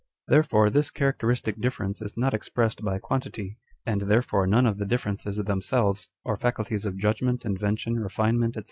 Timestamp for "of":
4.65-4.79, 6.87-6.97